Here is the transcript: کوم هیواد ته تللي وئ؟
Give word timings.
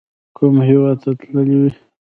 کوم 0.35 0.55
هیواد 0.69 0.97
ته 1.03 1.09
تللي 1.19 1.55
وئ؟ 1.61 1.71